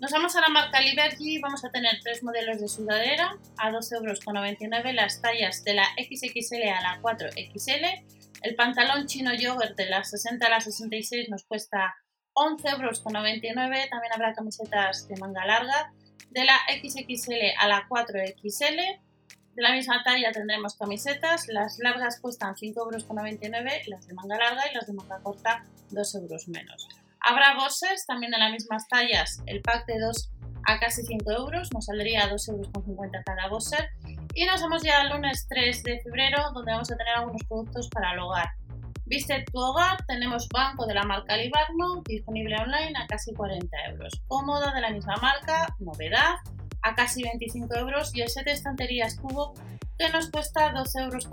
Nos 0.00 0.12
vamos 0.12 0.34
a 0.34 0.40
la 0.40 0.48
marca 0.48 0.80
Liberty, 0.80 1.40
vamos 1.40 1.62
a 1.64 1.70
tener 1.70 2.00
tres 2.02 2.22
modelos 2.22 2.58
de 2.58 2.68
sudadera 2.68 3.36
a 3.58 3.70
2,99 3.70 4.76
euros 4.76 4.94
las 4.94 5.20
tallas 5.20 5.62
de 5.62 5.74
la 5.74 5.84
XXL 5.96 6.68
a 6.68 6.80
la 6.80 7.02
4XL. 7.02 8.02
El 8.42 8.54
pantalón 8.54 9.06
chino 9.06 9.34
yogurt 9.34 9.76
de 9.76 9.86
la 9.86 10.04
60 10.04 10.46
a 10.46 10.50
la 10.50 10.60
66 10.60 11.28
nos 11.28 11.44
cuesta 11.44 11.94
11,99 12.34 12.72
euros. 12.72 13.02
También 13.02 14.12
habrá 14.14 14.34
camisetas 14.34 15.08
de 15.08 15.16
manga 15.16 15.44
larga 15.44 15.92
de 16.30 16.44
la 16.44 16.56
XXL 16.68 17.54
a 17.58 17.68
la 17.68 17.88
4XL 17.88 19.00
de 19.54 19.62
la 19.62 19.72
misma 19.72 20.02
talla 20.04 20.30
tendremos 20.30 20.76
camisetas, 20.76 21.48
las 21.48 21.78
largas 21.80 22.20
cuestan 22.20 22.54
5,99 22.54 22.76
euros, 22.76 23.88
las 23.88 24.06
de 24.06 24.14
manga 24.14 24.38
larga 24.38 24.62
y 24.70 24.74
las 24.74 24.86
de 24.86 24.92
manga 24.92 25.18
corta 25.22 25.64
2 25.90 26.14
euros 26.14 26.48
menos. 26.48 26.88
Habrá 27.18 27.54
boxers 27.56 28.06
también 28.06 28.30
de 28.30 28.38
las 28.38 28.52
mismas 28.52 28.86
tallas, 28.88 29.42
el 29.46 29.60
pack 29.60 29.86
de 29.86 29.98
2 29.98 30.30
a 30.66 30.78
casi 30.78 31.02
5 31.02 31.30
euros, 31.32 31.72
nos 31.72 31.86
saldría 31.86 32.24
a 32.24 32.30
2,50 32.30 32.48
euros 32.48 33.24
cada 33.26 33.48
boxer. 33.48 33.90
Y 34.34 34.46
nos 34.46 34.62
vamos 34.62 34.82
ya 34.82 35.00
al 35.00 35.10
lunes 35.10 35.46
3 35.48 35.82
de 35.82 36.00
febrero, 36.00 36.50
donde 36.54 36.72
vamos 36.72 36.90
a 36.90 36.96
tener 36.96 37.14
algunos 37.14 37.42
productos 37.48 37.88
para 37.88 38.12
el 38.12 38.20
hogar. 38.20 38.48
Viste 39.06 39.44
tu 39.50 39.58
hogar, 39.58 40.04
tenemos 40.06 40.48
banco 40.48 40.86
de 40.86 40.94
la 40.94 41.02
marca 41.02 41.36
Libarno, 41.36 42.00
disponible 42.04 42.56
online 42.56 42.92
a 42.96 43.08
casi 43.08 43.34
40 43.34 43.76
euros. 43.90 44.22
Cómoda 44.28 44.72
de 44.72 44.80
la 44.80 44.90
misma 44.90 45.16
marca, 45.16 45.66
novedad, 45.80 46.36
a 46.82 46.94
casi 46.94 47.24
25 47.24 47.74
euros 47.76 48.14
y 48.14 48.20
el 48.20 48.28
set 48.28 48.44
de 48.44 48.52
estanterías 48.52 49.16
cubo 49.16 49.54
que 49.98 50.08
nos 50.10 50.30
cuesta 50.30 50.72
12,99 50.72 51.02
euros 51.02 51.26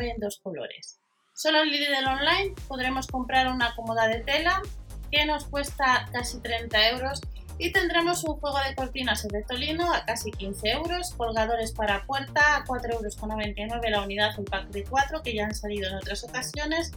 en 0.00 0.18
dos 0.18 0.40
colores. 0.42 0.98
Solo 1.34 1.62
en 1.62 1.68
Lidl 1.68 2.08
Online 2.08 2.54
podremos 2.66 3.06
comprar 3.06 3.48
una 3.48 3.74
cómoda 3.76 4.08
de 4.08 4.20
tela 4.20 4.62
que 5.10 5.26
nos 5.26 5.44
cuesta 5.44 6.08
casi 6.12 6.40
30 6.40 6.88
euros 6.88 7.20
y 7.60 7.72
tendremos 7.72 8.24
un 8.24 8.40
juego 8.40 8.58
de 8.66 8.74
cortinas 8.74 9.24
efecto 9.24 9.54
lino 9.54 9.92
a 9.92 10.04
casi 10.04 10.30
15 10.30 10.68
euros, 10.70 11.14
colgadores 11.14 11.72
para 11.72 12.04
puerta 12.06 12.56
a 12.56 12.64
4,99 12.64 13.58
euros 13.58 13.90
la 13.90 14.02
unidad, 14.02 14.38
un 14.38 14.46
pack 14.46 14.68
de 14.70 14.82
4 14.84 15.22
que 15.22 15.34
ya 15.34 15.44
han 15.44 15.54
salido 15.54 15.88
en 15.88 15.96
otras 15.96 16.24
ocasiones. 16.24 16.92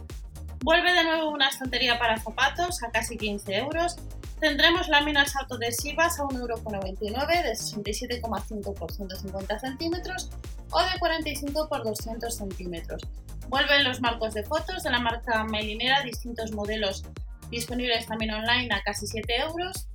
Vuelve 0.62 0.92
de 0.92 1.04
nuevo 1.04 1.30
una 1.30 1.48
estantería 1.48 1.98
para 1.98 2.18
zapatos 2.18 2.82
a 2.82 2.90
casi 2.90 3.16
15 3.16 3.56
euros 3.56 3.96
Tendremos 4.44 4.88
láminas 4.88 5.36
autoadhesivas 5.36 6.18
a 6.18 6.24
1,99€ 6.24 7.42
de 7.42 7.52
67,5 7.52 8.74
por 8.74 8.92
150 8.92 9.58
centímetros 9.58 10.30
o 10.70 10.82
de 10.82 10.98
45 10.98 11.68
por 11.68 11.82
200 11.82 12.34
centímetros. 12.34 13.02
Vuelven 13.48 13.84
los 13.84 14.02
marcos 14.02 14.34
de 14.34 14.42
fotos 14.42 14.82
de 14.82 14.90
la 14.90 14.98
marca 14.98 15.44
Melinera, 15.44 16.02
distintos 16.02 16.52
modelos 16.52 17.04
disponibles 17.50 18.06
también 18.06 18.32
online 18.32 18.74
a 18.74 18.82
casi 18.82 19.06
7 19.06 19.34
euros. 19.48 19.88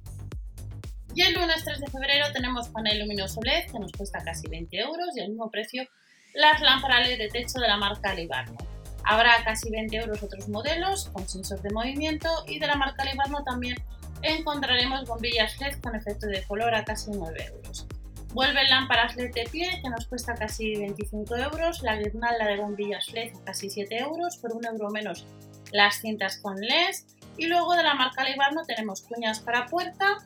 Y 1.15 1.21
el 1.23 1.33
lunes 1.33 1.63
3 1.65 1.79
de 1.79 1.87
febrero 1.87 2.27
tenemos 2.33 2.69
panel 2.69 2.99
luminoso 2.99 3.41
LED 3.41 3.71
que 3.71 3.79
nos 3.79 3.91
cuesta 3.91 4.19
casi 4.23 4.47
20 4.47 4.77
euros 4.77 5.09
y 5.15 5.21
al 5.21 5.29
mismo 5.29 5.49
precio 5.49 5.87
las 6.33 6.61
lámparas 6.61 7.07
LED 7.07 7.17
de 7.17 7.29
techo 7.29 7.59
de 7.59 7.67
la 7.67 7.77
marca 7.77 8.13
Libarno. 8.13 8.57
Habrá 9.03 9.43
casi 9.43 9.71
20 9.71 9.95
euros 9.97 10.21
otros 10.21 10.47
modelos 10.49 11.09
con 11.09 11.27
sensor 11.27 11.61
de 11.61 11.71
movimiento 11.71 12.29
y 12.47 12.59
de 12.59 12.67
la 12.67 12.75
marca 12.75 13.03
Libarno 13.05 13.43
también 13.43 13.75
encontraremos 14.21 15.05
bombillas 15.05 15.59
LED 15.59 15.79
con 15.81 15.95
efecto 15.95 16.27
de 16.27 16.43
color 16.43 16.75
a 16.75 16.85
casi 16.85 17.11
9 17.11 17.45
euros. 17.53 17.87
Vuelven 18.33 18.69
lámparas 18.69 19.15
LED 19.15 19.33
de 19.33 19.49
pie 19.51 19.79
que 19.81 19.89
nos 19.89 20.05
cuesta 20.05 20.35
casi 20.35 20.75
25 20.75 21.35
euros, 21.35 21.81
la 21.81 21.95
guirnalda 21.95 22.45
de 22.45 22.57
bombillas 22.57 23.11
LED 23.11 23.33
casi 23.43 23.69
7 23.69 23.97
euros, 23.97 24.37
por 24.37 24.53
un 24.53 24.65
euro 24.65 24.89
menos 24.91 25.25
las 25.71 26.01
cintas 26.01 26.37
con 26.37 26.55
LED 26.59 26.95
y 27.37 27.47
luego 27.47 27.73
de 27.73 27.83
la 27.83 27.95
marca 27.95 28.23
Libarno 28.23 28.63
tenemos 28.65 29.01
cuñas 29.01 29.39
para 29.39 29.65
puerta, 29.65 30.17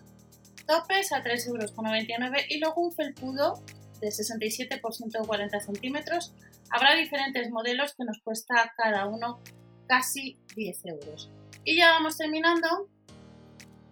topes 0.68 1.12
a 1.12 1.24
3,99 1.24 1.48
euros 1.48 2.46
y 2.50 2.60
luego 2.60 2.82
un 2.82 2.92
felpudo 2.92 3.64
de 4.00 4.12
67 4.12 4.78
por 4.80 4.94
140 4.94 5.60
centímetros. 5.60 6.34
Habrá 6.70 6.96
diferentes 6.96 7.50
modelos 7.50 7.94
que 7.96 8.06
nos 8.06 8.20
cuesta 8.20 8.74
cada 8.78 9.06
uno 9.06 9.40
casi 9.88 10.38
10 10.56 10.86
euros. 10.86 11.30
Y 11.64 11.78
ya 11.78 11.92
vamos 11.92 12.18
terminando 12.18 12.90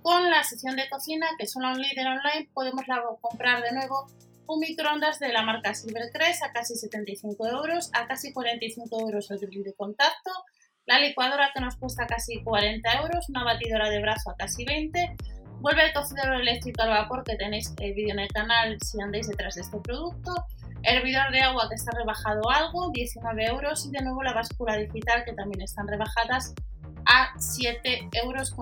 con 0.01 0.29
la 0.29 0.43
sección 0.43 0.75
de 0.75 0.89
cocina, 0.89 1.27
que 1.37 1.47
son 1.47 1.63
un 1.65 1.79
líder 1.79 2.07
online. 2.07 2.49
Podemos 2.53 2.83
comprar 3.21 3.63
de 3.63 3.71
nuevo 3.71 4.07
un 4.47 4.59
microondas 4.59 5.19
de 5.19 5.31
la 5.31 5.43
marca 5.43 5.73
Silvercrest 5.73 6.43
a 6.43 6.51
casi 6.51 6.75
75 6.75 7.47
euros, 7.47 7.89
a 7.93 8.07
casi 8.07 8.33
45 8.33 8.99
euros 8.99 9.31
el 9.31 9.39
grill 9.39 9.63
de 9.63 9.73
contacto, 9.73 10.31
la 10.85 10.99
licuadora 10.99 11.51
que 11.53 11.61
nos 11.61 11.77
cuesta 11.77 12.05
casi 12.07 12.43
40 12.43 12.91
euros, 13.01 13.29
una 13.29 13.43
batidora 13.43 13.89
de 13.89 14.01
brazo 14.01 14.31
a 14.31 14.35
casi 14.35 14.65
20, 14.65 15.15
vuelve 15.61 15.85
el 15.85 15.93
cocinero 15.93 16.33
eléctrico 16.33 16.81
al 16.81 16.89
vapor 16.89 17.23
que 17.23 17.35
tenéis 17.35 17.73
el 17.79 17.93
vídeo 17.93 18.13
en 18.13 18.19
el 18.19 18.27
canal 18.29 18.77
si 18.83 18.99
andáis 18.99 19.27
detrás 19.27 19.55
de 19.55 19.61
este 19.61 19.79
producto, 19.79 20.33
hervidor 20.83 21.31
de 21.31 21.41
agua 21.41 21.69
que 21.69 21.75
está 21.75 21.91
rebajado 21.95 22.49
algo, 22.49 22.89
19 22.91 23.45
euros 23.45 23.85
y 23.85 23.91
de 23.91 24.01
nuevo 24.01 24.23
la 24.23 24.33
báscula 24.33 24.75
digital 24.77 25.23
que 25.23 25.33
también 25.33 25.61
están 25.61 25.87
rebajadas 25.87 26.53
a 27.05 27.33
7,99 27.35 28.13
euros. 28.23 28.55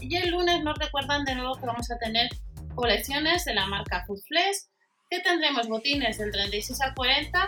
Y 0.00 0.16
el 0.16 0.30
lunes 0.30 0.62
nos 0.64 0.76
recuerdan 0.78 1.24
de 1.24 1.36
nuevo 1.36 1.54
que 1.54 1.66
vamos 1.66 1.90
a 1.90 1.98
tener 1.98 2.28
colecciones 2.74 3.44
de 3.44 3.54
la 3.54 3.66
marca 3.66 4.04
Foodflex, 4.06 4.68
que 5.08 5.20
tendremos 5.20 5.68
botines 5.68 6.18
del 6.18 6.32
36 6.32 6.80
al 6.80 6.94
40 6.94 7.46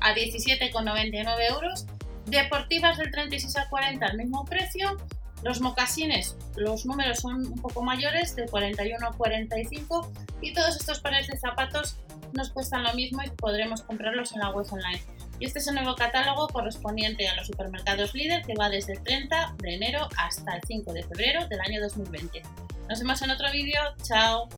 a 0.00 0.14
17,99 0.14 1.52
euros, 1.52 1.86
deportivas 2.26 2.98
del 2.98 3.10
36 3.10 3.56
al 3.56 3.68
40 3.70 4.04
al 4.06 4.16
mismo 4.18 4.44
precio, 4.44 4.96
los 5.42 5.60
mocasines, 5.60 6.36
los 6.56 6.84
números 6.86 7.18
son 7.18 7.46
un 7.46 7.58
poco 7.58 7.82
mayores, 7.82 8.34
de 8.36 8.46
41 8.46 9.06
a 9.06 9.12
45, 9.12 10.12
y 10.40 10.52
todos 10.52 10.76
estos 10.76 11.00
pares 11.00 11.26
de 11.28 11.38
zapatos 11.38 11.96
nos 12.32 12.50
cuestan 12.50 12.82
lo 12.82 12.92
mismo 12.94 13.22
y 13.22 13.30
podremos 13.30 13.82
comprarlos 13.82 14.32
en 14.32 14.40
la 14.40 14.50
web 14.50 14.66
online. 14.70 15.02
Y 15.40 15.46
este 15.46 15.60
es 15.60 15.68
el 15.68 15.76
nuevo 15.76 15.94
catálogo 15.94 16.48
correspondiente 16.48 17.28
a 17.28 17.36
los 17.36 17.46
supermercados 17.46 18.14
líder 18.14 18.42
que 18.44 18.54
va 18.54 18.68
desde 18.68 18.94
el 18.94 19.02
30 19.02 19.54
de 19.58 19.74
enero 19.74 20.08
hasta 20.16 20.56
el 20.56 20.62
5 20.66 20.92
de 20.92 21.02
febrero 21.04 21.46
del 21.46 21.60
año 21.60 21.80
2020. 21.80 22.42
Nos 22.88 22.98
vemos 22.98 23.22
en 23.22 23.30
otro 23.30 23.50
vídeo. 23.52 23.80
Chao. 24.02 24.48